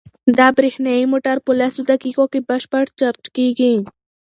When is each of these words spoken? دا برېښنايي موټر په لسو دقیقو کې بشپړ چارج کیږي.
دا 0.37 0.47
برېښنايي 0.57 1.05
موټر 1.13 1.35
په 1.45 1.51
لسو 1.59 1.81
دقیقو 1.91 2.25
کې 2.31 2.39
بشپړ 2.49 2.83
چارج 2.99 3.25
کیږي. 3.35 3.73